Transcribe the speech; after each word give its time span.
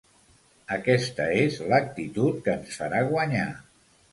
Aquesta 0.77 1.27
és 1.41 1.59
l’actitud 1.73 2.43
que 2.49 2.57
ens 2.61 2.81
farà 2.81 3.07
guanyar. 3.13 3.49